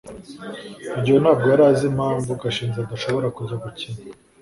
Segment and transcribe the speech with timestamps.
[0.93, 3.99] rugeyo ntabwo yari azi impamvu gashinzi adashobora kujya gukina